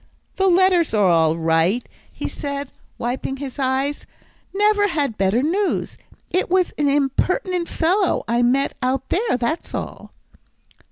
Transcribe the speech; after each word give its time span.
"The 0.37 0.47
letters 0.47 0.95
are 0.95 1.07
all 1.11 1.37
right," 1.37 1.87
he 2.11 2.27
said, 2.27 2.71
wiping 2.97 3.37
his 3.37 3.59
eyes, 3.59 4.07
"never 4.51 4.87
had 4.87 5.15
better 5.15 5.43
news. 5.43 5.95
It 6.31 6.49
was 6.49 6.71
an 6.79 6.89
impertinent 6.89 7.69
fellow 7.69 8.23
I 8.27 8.41
met 8.41 8.75
out 8.81 9.09
there, 9.09 9.37
that's 9.37 9.75
all." 9.75 10.11